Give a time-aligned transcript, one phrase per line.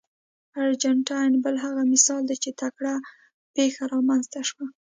[0.63, 2.85] ارجنټاین بل هغه مثال دی چې ټکر
[3.55, 4.65] پېښه رامنځته شوه.